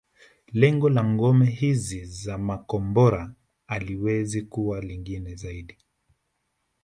[0.53, 3.33] Lengo la ngome hizi za makombora
[3.67, 5.77] haliwezi kuwa lingine zaidi